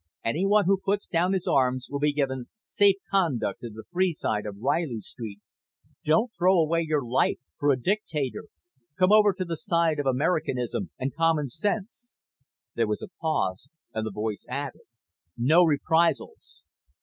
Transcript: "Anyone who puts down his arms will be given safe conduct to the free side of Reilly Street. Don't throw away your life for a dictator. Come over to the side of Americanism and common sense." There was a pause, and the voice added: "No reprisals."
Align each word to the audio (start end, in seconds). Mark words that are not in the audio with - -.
"Anyone 0.25 0.65
who 0.65 0.81
puts 0.83 1.05
down 1.05 1.33
his 1.33 1.45
arms 1.45 1.85
will 1.87 1.99
be 1.99 2.11
given 2.11 2.49
safe 2.63 2.95
conduct 3.11 3.61
to 3.61 3.69
the 3.69 3.83
free 3.91 4.15
side 4.15 4.47
of 4.47 4.57
Reilly 4.59 4.99
Street. 4.99 5.39
Don't 6.03 6.31
throw 6.35 6.59
away 6.59 6.81
your 6.81 7.05
life 7.05 7.37
for 7.59 7.69
a 7.69 7.79
dictator. 7.79 8.45
Come 8.97 9.11
over 9.11 9.31
to 9.31 9.45
the 9.45 9.55
side 9.55 9.99
of 9.99 10.07
Americanism 10.07 10.89
and 10.97 11.13
common 11.13 11.49
sense." 11.49 12.13
There 12.73 12.87
was 12.87 13.03
a 13.03 13.13
pause, 13.21 13.69
and 13.93 14.03
the 14.03 14.09
voice 14.11 14.43
added: 14.49 14.81
"No 15.37 15.63
reprisals." 15.63 16.63